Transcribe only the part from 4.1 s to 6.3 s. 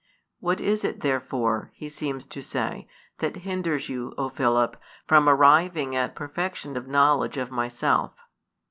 O Philip, from arriving at